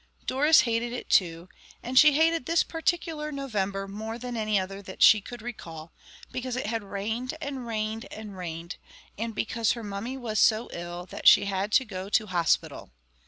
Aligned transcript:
Doris 0.25 0.61
hated 0.61 0.93
it 0.93 1.11
too, 1.11 1.47
and 1.83 1.93
she 1.99 2.13
hated 2.13 2.47
this 2.47 2.63
particular 2.63 3.31
November 3.31 3.87
more 3.87 4.17
than 4.17 4.35
any 4.35 4.57
other 4.59 4.81
that 4.81 5.03
she 5.03 5.21
could 5.21 5.43
recall, 5.43 5.91
because 6.31 6.55
it 6.55 6.65
had 6.65 6.81
rained 6.83 7.37
and 7.39 7.67
rained 7.67 8.07
and 8.11 8.35
rained, 8.35 8.77
and 9.15 9.35
because 9.35 9.73
her 9.73 9.83
mummy 9.83 10.17
was 10.17 10.39
so 10.39 10.71
ill 10.73 11.05
that 11.05 11.27
she 11.27 11.45
had 11.45 11.55
had 11.55 11.71
to 11.73 11.85
go 11.85 12.09
to 12.09 12.25
hospital. 12.25 12.89